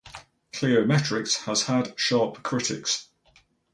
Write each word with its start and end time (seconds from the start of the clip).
Cliometrics 0.53 1.43
has 1.43 1.61
had 1.67 1.93
sharp 1.95 2.41
critics. 2.41 3.09